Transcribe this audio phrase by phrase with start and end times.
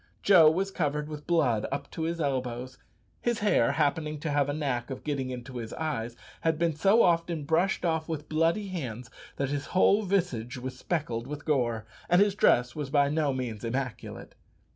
[0.23, 2.79] Joe was covered with blood up to the elbows.
[3.21, 7.03] His hair, happening to have a knack of getting into his eyes, had been so
[7.03, 12.19] often brushed off with bloody hands, that his whole visage was speckled with gore, and
[12.19, 14.33] his dress was by no means immaculate.